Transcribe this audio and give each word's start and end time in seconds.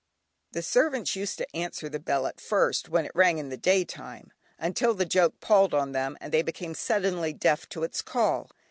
The 0.53 0.63
servants 0.63 1.15
used 1.15 1.37
to 1.37 1.55
answer 1.55 1.87
the 1.87 1.99
bell 1.99 2.25
at 2.25 2.41
first 2.41 2.89
when 2.89 3.05
it 3.05 3.11
rang 3.13 3.37
in 3.37 3.49
the 3.49 3.55
day 3.55 3.85
time, 3.85 4.33
until 4.57 4.95
the 4.95 5.05
joke 5.05 5.39
palled 5.41 5.75
on 5.75 5.91
them, 5.91 6.17
and 6.19 6.33
they 6.33 6.41
became 6.41 6.73
suddenly 6.73 7.33
deaf 7.33 7.69
to 7.69 7.83
its 7.83 8.01
call. 8.01 8.49